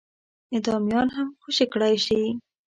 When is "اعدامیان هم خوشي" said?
0.53-1.65